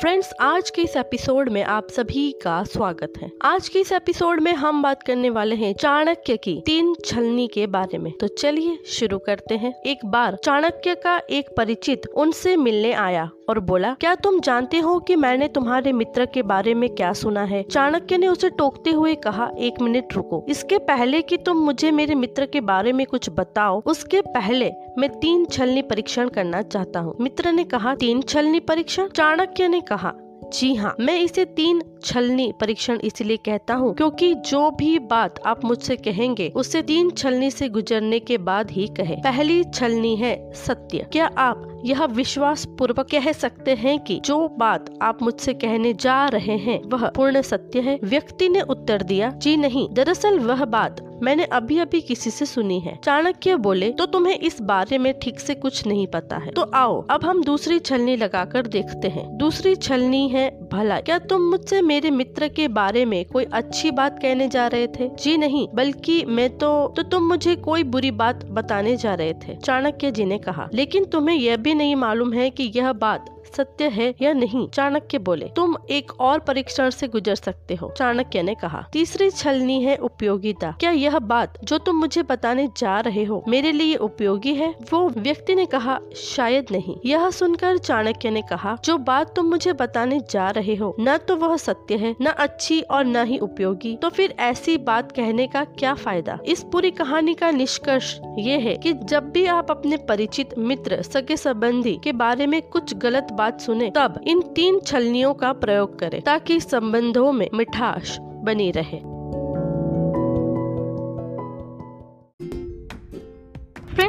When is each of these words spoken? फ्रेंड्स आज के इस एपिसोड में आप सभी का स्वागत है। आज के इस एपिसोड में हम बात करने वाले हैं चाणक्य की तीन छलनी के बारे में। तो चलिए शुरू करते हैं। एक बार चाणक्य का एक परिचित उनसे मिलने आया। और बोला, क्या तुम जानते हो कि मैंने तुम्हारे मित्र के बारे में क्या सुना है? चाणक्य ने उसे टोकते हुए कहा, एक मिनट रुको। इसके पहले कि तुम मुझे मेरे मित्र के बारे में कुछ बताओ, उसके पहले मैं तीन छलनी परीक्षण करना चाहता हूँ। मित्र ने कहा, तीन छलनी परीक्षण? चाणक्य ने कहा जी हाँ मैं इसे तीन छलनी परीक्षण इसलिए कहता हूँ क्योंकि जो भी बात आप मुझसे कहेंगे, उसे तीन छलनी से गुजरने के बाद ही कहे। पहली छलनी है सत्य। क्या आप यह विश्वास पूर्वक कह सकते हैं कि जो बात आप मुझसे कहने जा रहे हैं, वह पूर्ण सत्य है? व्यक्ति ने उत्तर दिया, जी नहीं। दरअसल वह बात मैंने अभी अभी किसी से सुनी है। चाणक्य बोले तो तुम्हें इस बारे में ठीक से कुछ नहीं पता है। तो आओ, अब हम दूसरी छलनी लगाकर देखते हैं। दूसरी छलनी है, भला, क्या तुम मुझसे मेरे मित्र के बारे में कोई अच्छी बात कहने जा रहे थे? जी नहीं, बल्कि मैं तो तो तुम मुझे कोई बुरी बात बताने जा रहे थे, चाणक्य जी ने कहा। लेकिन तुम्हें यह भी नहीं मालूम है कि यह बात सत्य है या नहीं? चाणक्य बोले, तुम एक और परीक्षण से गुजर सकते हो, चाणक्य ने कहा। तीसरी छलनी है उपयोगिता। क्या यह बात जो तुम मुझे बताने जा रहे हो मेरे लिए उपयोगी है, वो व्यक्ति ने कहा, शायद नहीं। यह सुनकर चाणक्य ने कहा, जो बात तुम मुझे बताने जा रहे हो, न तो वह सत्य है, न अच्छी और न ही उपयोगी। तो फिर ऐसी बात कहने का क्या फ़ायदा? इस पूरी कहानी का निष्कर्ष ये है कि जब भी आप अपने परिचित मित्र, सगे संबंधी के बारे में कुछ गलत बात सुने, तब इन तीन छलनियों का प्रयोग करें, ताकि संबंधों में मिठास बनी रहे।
फ्रेंड्स 0.00 0.32
आज 0.40 0.70
के 0.70 0.82
इस 0.82 0.96
एपिसोड 0.96 1.48
में 1.48 1.62
आप 1.62 1.88
सभी 1.88 2.32
का 2.32 2.64
स्वागत 2.64 3.12
है। 3.22 3.32
आज 3.42 3.68
के 3.68 3.80
इस 3.80 3.92
एपिसोड 3.92 4.40
में 4.40 4.52
हम 4.52 4.82
बात 4.82 5.02
करने 5.02 5.30
वाले 5.30 5.56
हैं 5.56 5.74
चाणक्य 5.74 6.36
की 6.36 6.62
तीन 6.66 6.94
छलनी 7.04 7.48
के 7.48 7.66
बारे 7.66 7.98
में। 7.98 8.12
तो 8.12 8.28
चलिए 8.28 8.78
शुरू 8.86 9.18
करते 9.18 9.54
हैं। 9.54 9.82
एक 9.82 9.98
बार 10.04 10.36
चाणक्य 10.44 10.94
का 10.94 11.22
एक 11.30 11.46
परिचित 11.56 12.02
उनसे 12.14 12.56
मिलने 12.56 12.92
आया। 12.92 13.30
और 13.50 13.58
बोला, 13.58 13.94
क्या 13.94 14.14
तुम 14.14 14.40
जानते 14.40 14.78
हो 14.78 14.98
कि 14.98 15.16
मैंने 15.16 15.48
तुम्हारे 15.48 15.92
मित्र 15.92 16.26
के 16.26 16.42
बारे 16.42 16.74
में 16.74 16.88
क्या 16.90 17.12
सुना 17.12 17.42
है? 17.44 17.62
चाणक्य 17.62 18.18
ने 18.18 18.28
उसे 18.28 18.50
टोकते 18.50 18.90
हुए 18.90 19.14
कहा, 19.14 19.50
एक 19.58 19.80
मिनट 19.82 20.14
रुको। 20.14 20.44
इसके 20.48 20.78
पहले 20.78 21.22
कि 21.22 21.36
तुम 21.36 21.56
मुझे 21.56 21.90
मेरे 21.90 22.14
मित्र 22.14 22.46
के 22.46 22.60
बारे 22.60 22.92
में 22.92 23.06
कुछ 23.06 23.30
बताओ, 23.30 23.82
उसके 23.86 24.20
पहले 24.20 24.72
मैं 24.98 25.10
तीन 25.10 25.44
छलनी 25.44 25.82
परीक्षण 25.82 26.28
करना 26.28 26.62
चाहता 26.62 27.00
हूँ। 27.00 27.16
मित्र 27.20 27.52
ने 27.52 27.64
कहा, 27.64 27.94
तीन 27.94 28.22
छलनी 28.22 28.60
परीक्षण? 28.60 29.08
चाणक्य 29.08 29.68
ने 29.68 29.80
कहा 29.80 30.12
जी 30.52 30.74
हाँ 30.74 30.96
मैं 31.00 31.20
इसे 31.20 31.44
तीन 31.44 31.82
छलनी 32.04 32.52
परीक्षण 32.60 32.98
इसलिए 33.04 33.36
कहता 33.36 33.74
हूँ 33.74 33.94
क्योंकि 33.94 34.34
जो 34.34 34.70
भी 34.70 34.98
बात 34.98 35.40
आप 35.46 35.64
मुझसे 35.64 35.96
कहेंगे, 35.96 36.52
उसे 36.56 36.82
तीन 36.82 37.10
छलनी 37.10 37.50
से 37.50 37.68
गुजरने 37.68 38.18
के 38.20 38.38
बाद 38.38 38.70
ही 38.70 38.86
कहे। 38.86 39.16
पहली 39.16 39.64
छलनी 39.64 40.16
है 40.16 40.52
सत्य। 40.52 41.06
क्या 41.12 41.30
आप 41.38 41.82
यह 41.84 42.04
विश्वास 42.04 42.64
पूर्वक 42.78 43.10
कह 43.10 43.32
सकते 43.32 43.74
हैं 43.74 43.98
कि 43.98 44.20
जो 44.24 44.48
बात 44.48 44.98
आप 45.02 45.22
मुझसे 45.22 45.54
कहने 45.54 45.92
जा 45.92 46.26
रहे 46.26 46.56
हैं, 46.56 46.82
वह 46.84 47.08
पूर्ण 47.08 47.42
सत्य 47.42 47.80
है? 47.80 47.98
व्यक्ति 48.04 48.48
ने 48.48 48.60
उत्तर 48.60 49.02
दिया, 49.02 49.30
जी 49.30 49.56
नहीं। 49.56 49.88
दरअसल 49.92 50.38
वह 50.38 50.64
बात 50.64 51.09
मैंने 51.22 51.44
अभी 51.44 51.78
अभी 51.78 52.00
किसी 52.00 52.30
से 52.30 52.46
सुनी 52.46 52.78
है। 52.80 52.98
चाणक्य 53.04 53.56
बोले 53.58 53.90
तो 53.90 54.06
तुम्हें 54.06 54.38
इस 54.38 54.60
बारे 54.62 54.98
में 54.98 55.12
ठीक 55.18 55.40
से 55.40 55.54
कुछ 55.54 55.86
नहीं 55.86 56.06
पता 56.06 56.36
है। 56.36 56.50
तो 56.50 56.62
आओ, 56.74 57.00
अब 57.10 57.24
हम 57.24 57.42
दूसरी 57.44 57.78
छलनी 57.78 58.16
लगाकर 58.16 58.66
देखते 58.66 59.08
हैं। 59.08 59.26
दूसरी 59.38 59.74
छलनी 59.76 60.28
है, 60.28 60.48
भला, 60.72 61.00
क्या 61.00 61.18
तुम 61.20 61.42
मुझसे 61.42 61.80
मेरे 61.82 62.10
मित्र 62.10 62.48
के 62.48 62.68
बारे 62.70 63.04
में 63.04 63.24
कोई 63.24 63.44
अच्छी 63.44 63.90
बात 63.90 64.18
कहने 64.22 64.48
जा 64.48 64.66
रहे 64.66 64.86
थे? 64.88 65.08
जी 65.14 65.36
नहीं, 65.36 65.66
बल्कि 65.74 66.24
मैं 66.24 66.48
तो 66.58 66.70
तो 66.96 67.02
तुम 67.02 67.24
मुझे 67.24 67.56
कोई 67.58 67.82
बुरी 67.84 68.10
बात 68.12 68.44
बताने 68.46 68.96
जा 68.96 69.14
रहे 69.14 69.32
थे, 69.38 69.56
चाणक्य 69.56 70.10
जी 70.10 70.24
ने 70.24 70.38
कहा। 70.38 70.68
लेकिन 70.74 71.04
तुम्हें 71.04 71.36
यह 71.36 71.56
भी 71.56 71.74
नहीं 71.74 71.96
मालूम 71.96 72.32
है 72.32 72.48
कि 72.50 72.72
यह 72.76 72.92
बात 72.94 73.36
सत्य 73.56 73.88
है 73.88 74.14
या 74.22 74.32
नहीं? 74.32 74.68
चाणक्य 74.68 75.18
बोले, 75.18 75.46
तुम 75.56 75.74
एक 75.90 76.12
और 76.20 76.38
परीक्षण 76.38 76.90
से 76.90 77.08
गुजर 77.08 77.34
सकते 77.34 77.74
हो, 77.74 77.92
चाणक्य 77.96 78.42
ने 78.42 78.54
कहा। 78.54 78.84
तीसरी 78.92 79.30
छलनी 79.30 79.82
है 79.82 79.96
उपयोगिता। 79.98 80.70
क्या 80.80 80.90
यह 80.90 81.09
बात 81.18 81.58
जो 81.64 81.78
तुम 81.78 81.96
मुझे 81.96 82.22
बताने 82.22 82.68
जा 82.76 83.00
रहे 83.00 83.24
हो 83.24 83.44
मेरे 83.48 83.72
लिए 83.72 83.96
उपयोगी 83.96 84.54
है, 84.54 84.74
वो 84.92 85.08
व्यक्ति 85.08 85.54
ने 85.54 85.66
कहा, 85.66 85.98
शायद 86.16 86.66
नहीं। 86.72 86.96
यह 87.06 87.30
सुनकर 87.30 87.78
चाणक्य 87.78 88.30
ने 88.30 88.42
कहा, 88.42 88.76
जो 88.84 88.98
बात 88.98 89.34
तुम 89.36 89.46
मुझे 89.46 89.72
बताने 89.72 90.20
जा 90.30 90.50
रहे 90.50 90.74
हो, 90.74 90.96
न 91.00 91.16
तो 91.16 91.36
वह 91.36 91.56
सत्य 91.56 91.96
है, 91.96 92.16
न 92.20 92.26
अच्छी 92.26 92.80
और 92.80 93.04
न 93.04 93.24
ही 93.24 93.38
उपयोगी। 93.38 93.96
तो 93.96 94.08
फिर 94.08 94.34
ऐसी 94.40 94.76
बात 94.78 95.12
कहने 95.12 95.46
का 95.46 95.64
क्या 95.64 95.94
फ़ायदा? 95.94 96.38
इस 96.46 96.62
पूरी 96.62 96.90
कहानी 96.90 97.34
का 97.34 97.50
निष्कर्ष 97.50 98.18
ये 98.38 98.58
है 98.58 98.76
कि 98.76 98.92
जब 98.92 99.30
भी 99.30 99.46
आप 99.46 99.70
अपने 99.70 99.96
परिचित 99.96 100.58
मित्र, 100.58 101.02
सगे 101.02 101.36
संबंधी 101.36 101.98
के 102.04 102.12
बारे 102.12 102.46
में 102.46 102.62
कुछ 102.62 102.94
गलत 102.94 103.28
बात 103.32 103.60
सुने, 103.60 103.92
तब 103.94 104.20
इन 104.26 104.40
तीन 104.40 104.80
छलनियों 104.80 105.34
का 105.34 105.52
प्रयोग 105.52 105.98
करें, 105.98 106.20
ताकि 106.20 106.60
संबंधों 106.60 107.32
में 107.32 107.48
मिठास 107.54 108.18
बनी 108.20 108.70
रहे। 108.70 109.19